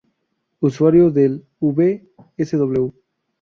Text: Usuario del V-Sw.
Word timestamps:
Usuario 0.61 1.11
del 1.11 1.45
V-Sw. 1.59 2.91